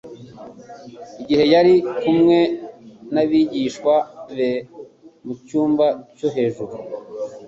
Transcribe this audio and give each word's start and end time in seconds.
Igihe 1.21 1.43
yari 1.53 1.73
kumwe 1.99 2.39
n'abigishwa 3.13 3.95
be 4.35 4.49
mu 5.25 5.33
cyumba 5.45 5.85
cyo 6.17 6.27
hejuru 6.35 6.73